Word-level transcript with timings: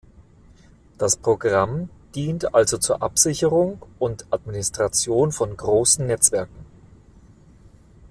Das 0.97 1.15
Programm 1.15 1.91
dient 2.15 2.55
also 2.55 2.79
zur 2.79 3.03
Absicherung 3.03 3.83
und 3.99 4.25
Administration 4.31 5.31
von 5.31 5.55
großen 5.55 6.07
Netzwerken. 6.07 6.65